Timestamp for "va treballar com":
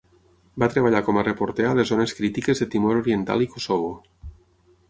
0.63-1.19